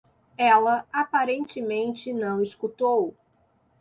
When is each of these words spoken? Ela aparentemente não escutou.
Ela 0.39 0.87
aparentemente 0.91 2.11
não 2.11 2.41
escutou. 2.41 3.15